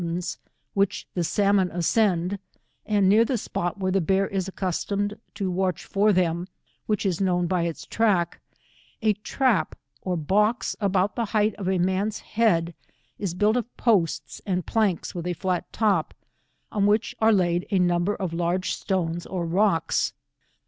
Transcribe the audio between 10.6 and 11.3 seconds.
about the